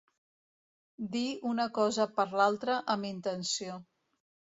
Dir 1.15 1.25
una 1.49 1.65
cosa 1.75 2.07
per 2.15 2.25
l'altra 2.39 2.79
amb 2.95 3.09
intenció. 3.11 3.77